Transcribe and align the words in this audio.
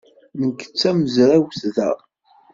Nekk 0.41 0.59
d 0.65 0.73
tamezrawt 0.81 1.61
da. 1.75 1.91